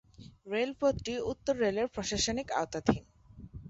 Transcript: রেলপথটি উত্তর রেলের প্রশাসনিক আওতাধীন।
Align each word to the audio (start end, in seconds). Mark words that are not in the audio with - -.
রেলপথটি 0.47 1.13
উত্তর 1.31 1.53
রেলের 1.63 1.87
প্রশাসনিক 1.95 2.47
আওতাধীন। 2.53 3.03